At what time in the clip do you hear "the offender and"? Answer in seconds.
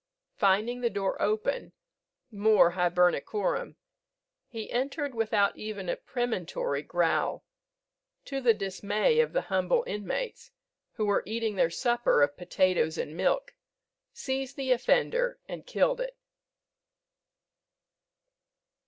14.55-15.67